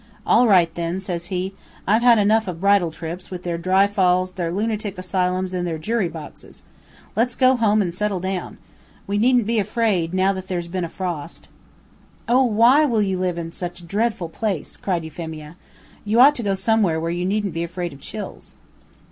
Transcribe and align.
"'All 0.25 0.47
right, 0.47 0.73
then,' 0.73 0.99
says 0.99 1.27
he. 1.27 1.53
'I've 1.87 2.01
had 2.01 2.17
enough 2.17 2.47
of 2.47 2.59
bridal 2.59 2.89
trips, 2.89 3.29
with 3.29 3.43
their 3.43 3.59
dry 3.59 3.85
falls, 3.85 4.31
their 4.31 4.51
lunatic 4.51 4.97
asylums, 4.97 5.53
and 5.53 5.67
their 5.67 5.77
jury 5.77 6.07
boxes. 6.09 6.63
Let's 7.15 7.35
go 7.35 7.55
home 7.55 7.83
and 7.83 7.93
settle 7.93 8.19
down. 8.19 8.57
We 9.05 9.19
needn't 9.19 9.45
be 9.45 9.59
afraid, 9.59 10.11
now 10.11 10.33
that 10.33 10.47
there's 10.47 10.67
been 10.67 10.83
a 10.83 10.89
frost.'" 10.89 11.49
"Oh, 12.27 12.43
why 12.43 12.83
will 12.83 13.03
you 13.03 13.19
live 13.19 13.37
in 13.37 13.51
such 13.51 13.81
a 13.81 13.85
dreadful 13.85 14.29
place?" 14.29 14.75
cried 14.75 15.03
Euphemia. 15.03 15.55
"You 16.03 16.19
ought 16.19 16.33
to 16.33 16.41
go 16.41 16.55
somewhere 16.55 16.99
where 16.99 17.11
you 17.11 17.23
needn't 17.23 17.53
be 17.53 17.61
afraid 17.63 17.93
of 17.93 18.01
chills." 18.01 18.55